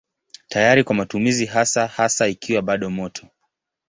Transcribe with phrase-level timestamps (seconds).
[0.49, 3.27] Tayari kwa matumizi hasa hasa ikiwa bado moto.